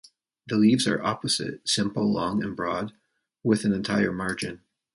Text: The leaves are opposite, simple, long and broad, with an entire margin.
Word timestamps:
The 0.47 0.57
leaves 0.57 0.87
are 0.87 0.99
opposite, 0.99 1.61
simple, 1.69 2.11
long 2.11 2.41
and 2.43 2.55
broad, 2.55 2.93
with 3.43 3.65
an 3.65 3.71
entire 3.71 4.11
margin. 4.11 4.61